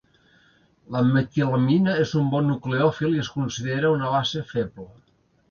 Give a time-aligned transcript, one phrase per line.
[0.95, 4.91] La metilamina és un bon nucleòfil i es considera una base feble.